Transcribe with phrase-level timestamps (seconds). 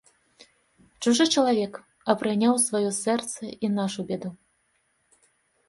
[1.05, 1.73] Чужы чалавек,
[2.09, 4.29] а прыняў у сваё сэрца і нашу бяду.